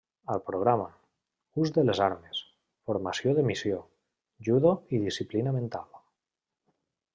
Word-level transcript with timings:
Al 0.35 0.39
programa: 0.45 0.85
ús 1.63 1.73
de 1.75 1.83
les 1.89 2.01
armes, 2.05 2.39
formació 2.91 3.35
de 3.41 3.45
missió, 3.51 3.83
judo 4.49 4.75
i 4.99 5.05
disciplina 5.07 5.57
mental. 5.61 5.89